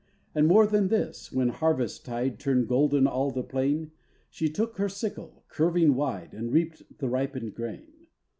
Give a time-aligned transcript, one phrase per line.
[0.33, 3.91] And more than this, when harvest tide Turned golden all the plain,
[4.31, 8.07] She took her sickle, curving wide, And reaped the ripened grain.